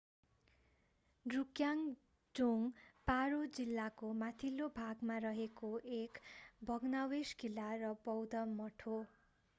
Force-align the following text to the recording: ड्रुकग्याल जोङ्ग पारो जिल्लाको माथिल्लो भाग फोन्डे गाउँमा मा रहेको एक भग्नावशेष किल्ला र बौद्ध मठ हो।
ड्रुकग्याल 1.25 1.83
जोङ्ग 2.35 2.87
पारो 3.07 3.43
जिल्लाको 3.59 4.11
माथिल्लो 4.23 4.71
भाग 4.79 4.95
फोन्डे 4.95 5.05
गाउँमा 5.05 5.13
मा 5.13 5.21
रहेको 5.27 5.71
एक 5.99 6.25
भग्नावशेष 6.71 7.37
किल्ला 7.45 7.71
र 7.83 7.95
बौद्ध 8.09 8.45
मठ 8.57 8.87
हो। 8.87 8.99